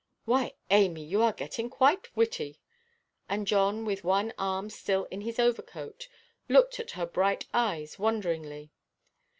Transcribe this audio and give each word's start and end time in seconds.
"Why, 0.25 0.53
Amy, 0.71 1.03
you 1.03 1.21
are 1.21 1.31
getting 1.31 1.69
quite 1.69 2.17
witty!" 2.17 2.59
And 3.29 3.45
John, 3.45 3.85
with 3.85 4.03
one 4.03 4.33
arm 4.35 4.71
still 4.71 5.03
in 5.11 5.21
his 5.21 5.37
overcoat, 5.37 6.07
looked 6.49 6.79
at 6.79 6.89
her 6.97 7.05
bright 7.05 7.45
eyes 7.53 7.99
wonderingly. 7.99 8.71